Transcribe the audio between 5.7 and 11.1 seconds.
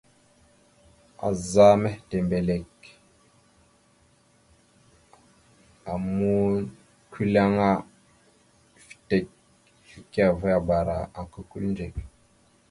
a mʉkʉleŋá fitek ekeveabara